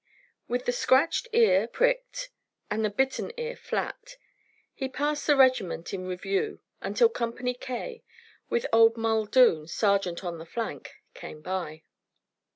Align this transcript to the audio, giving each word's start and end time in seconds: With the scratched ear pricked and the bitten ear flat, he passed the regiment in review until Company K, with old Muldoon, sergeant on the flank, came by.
With 0.47 0.65
the 0.65 0.71
scratched 0.71 1.27
ear 1.31 1.67
pricked 1.67 2.31
and 2.71 2.83
the 2.83 2.89
bitten 2.89 3.31
ear 3.37 3.55
flat, 3.55 4.17
he 4.73 4.89
passed 4.89 5.27
the 5.27 5.35
regiment 5.35 5.93
in 5.93 6.07
review 6.07 6.59
until 6.81 7.07
Company 7.07 7.53
K, 7.53 8.03
with 8.49 8.65
old 8.73 8.97
Muldoon, 8.97 9.67
sergeant 9.67 10.23
on 10.23 10.39
the 10.39 10.45
flank, 10.47 10.91
came 11.13 11.43
by. 11.43 11.83